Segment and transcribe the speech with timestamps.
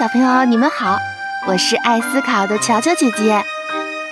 [0.00, 0.98] 小朋友，你们好，
[1.46, 3.44] 我是爱思考的乔乔姐姐。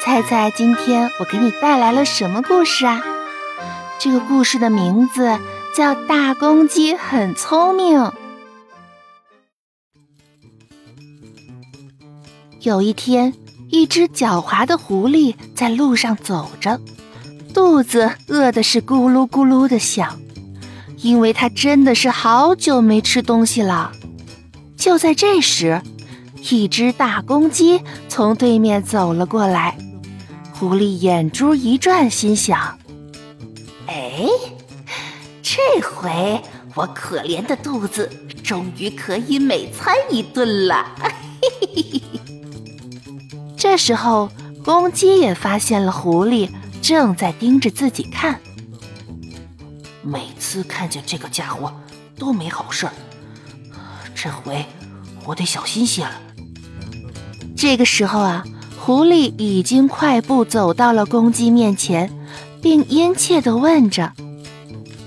[0.04, 3.00] 猜猜今天我给你带来了什么故事啊？
[3.98, 5.38] 这个故事的名字
[5.74, 7.98] 叫《大公鸡很聪明》。
[12.60, 13.32] 有一天，
[13.70, 16.78] 一只狡猾的狐狸在路上走着，
[17.54, 20.20] 肚子饿的是咕噜咕噜的响，
[20.98, 23.92] 因为它真的是好久没吃东西了。
[24.78, 25.82] 就在这时，
[26.50, 29.76] 一只大公鸡从对面走了过来。
[30.54, 32.78] 狐狸眼珠一转，心想
[33.86, 34.26] ：“哎，
[35.42, 36.40] 这回
[36.74, 38.08] 我可怜的肚子
[38.42, 40.86] 终于可以美餐一顿了。
[43.58, 44.30] ”这时候，
[44.64, 46.48] 公鸡也发现了狐狸
[46.80, 48.40] 正在盯着自己看。
[50.02, 51.72] 每次看见这个家伙，
[52.16, 52.92] 都没好事儿。
[54.20, 54.66] 这回
[55.24, 56.20] 我得小心些了。
[57.56, 58.44] 这个时候啊，
[58.76, 62.12] 狐狸已经快步走到了公鸡面前，
[62.60, 64.12] 并殷切地问着：“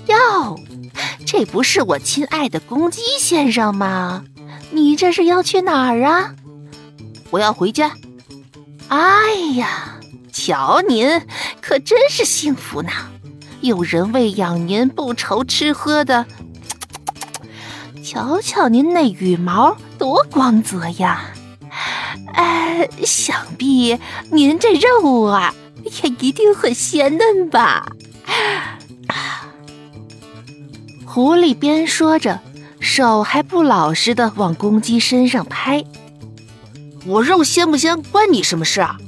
[0.08, 0.58] 哟，
[1.26, 4.24] 这不是我亲爱的公鸡先生吗？
[4.70, 6.34] 你这是要去哪儿啊
[7.30, 7.92] ？”“我要回家。
[8.88, 10.00] ”“哎呀，
[10.32, 11.20] 瞧您
[11.60, 12.90] 可真是幸福呢，
[13.60, 16.24] 有人喂养您，不愁吃喝的。”
[18.12, 21.32] 瞧瞧您那羽毛多光泽呀！
[22.34, 23.98] 哎，想必
[24.30, 27.86] 您这肉啊也一定很鲜嫩吧？
[31.06, 32.38] 狐狸边说着，
[32.80, 35.82] 手还不老实的往公鸡身上拍。
[37.06, 38.98] 我肉鲜不鲜关你什么事啊？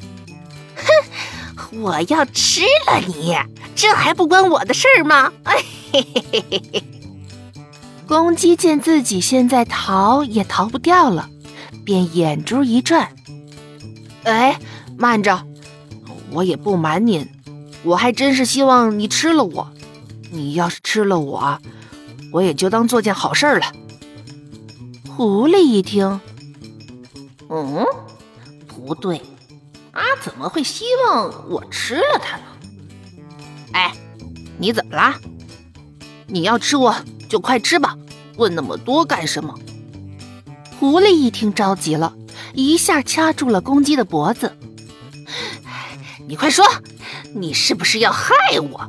[0.76, 3.36] 哼，我要吃了你，
[3.74, 5.30] 这还不关我的事儿吗？
[5.42, 5.56] 哎
[5.92, 6.93] 嘿嘿嘿嘿嘿。
[8.06, 11.28] 公鸡见自己现在逃也逃不掉了，
[11.84, 13.10] 便眼珠一转
[14.24, 14.58] ：“哎，
[14.96, 15.42] 慢着，
[16.30, 17.26] 我也不瞒您，
[17.82, 19.72] 我还真是希望你吃了我。
[20.30, 21.58] 你要是吃了我，
[22.32, 23.72] 我也就当做件好事了。”
[25.16, 26.20] 狐狸一听，
[27.48, 27.86] 嗯，
[28.66, 29.18] 不对，
[29.92, 32.42] 啊，怎么会希望我吃了它呢？
[33.72, 33.92] 哎，
[34.58, 35.18] 你怎么啦？
[36.26, 36.94] 你要吃我？
[37.34, 37.98] 就快吃吧，
[38.36, 39.52] 问那么多干什么？
[40.78, 42.14] 狐狸一听着急了，
[42.52, 44.56] 一下掐住了公鸡的脖子。
[46.28, 46.64] 你快说，
[47.34, 48.30] 你是不是要害
[48.70, 48.88] 我？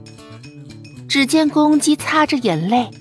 [1.09, 2.91] 只见公鸡擦着眼泪，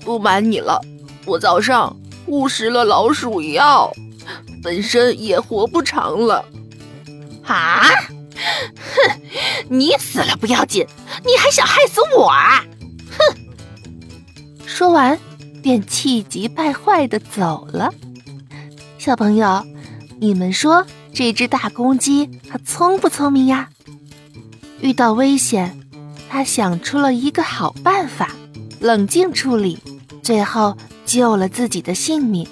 [0.00, 0.80] 不瞒你了，
[1.26, 1.94] 我早上
[2.26, 3.92] 误食了老鼠药，
[4.62, 6.42] 本身也活不长了。
[7.44, 7.82] 啊！
[8.34, 9.20] 哼，
[9.68, 10.86] 你死了不要紧，
[11.26, 12.64] 你还想害死我啊！
[13.18, 13.36] 哼！
[14.64, 15.18] 说完，
[15.60, 17.92] 便气急败坏的走了。
[18.96, 19.66] 小朋友，
[20.20, 23.68] 你们说这只大公鸡它聪不聪明呀？
[24.80, 25.80] 遇到危险，
[26.30, 28.30] 它想出了一个好办法，
[28.78, 29.78] 冷静处理，
[30.22, 32.46] 最后救了自己的性命。